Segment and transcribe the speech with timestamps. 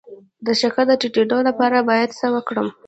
[0.45, 2.67] د شکر د ټیټیدو لپاره باید څه وکړم؟